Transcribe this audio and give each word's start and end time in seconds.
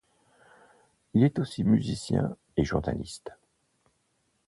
Il 1.13 1.23
est 1.23 1.37
aussi 1.37 1.63
musicien 1.63 2.35
et 2.57 2.65
journaliste. 2.65 3.29